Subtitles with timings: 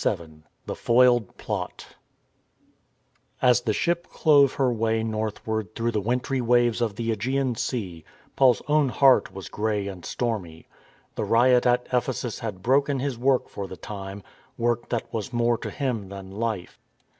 [0.03, 1.85] XXVII THE FOILED PLOT
[3.43, 7.15] 4 S the ship clove her way northward through the /% wintry waves of the
[7.15, 8.03] ^Egean Sea,
[8.35, 10.67] Paul's own heart was grey and stormy.
[11.13, 14.23] The riot at Ephe sus had broken his work for the time,
[14.57, 16.79] work that was more to him than life.